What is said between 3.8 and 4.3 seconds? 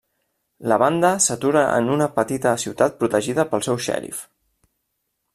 xèrif.